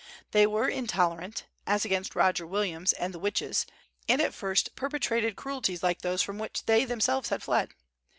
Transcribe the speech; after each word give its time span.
They 0.31 0.47
were 0.47 0.67
intolerant, 0.67 1.45
as 1.67 1.85
against 1.85 2.15
Roger 2.15 2.47
Williams 2.47 2.91
and 2.91 3.13
the 3.13 3.19
"witches," 3.19 3.67
and 4.09 4.19
at 4.19 4.33
first 4.33 4.75
perpetrated 4.75 5.35
cruelties 5.35 5.83
like 5.83 6.01
those 6.01 6.23
from 6.23 6.39
which 6.39 6.65
they 6.65 6.85
themselves 6.85 7.29
had 7.29 7.43
fled. 7.43 7.69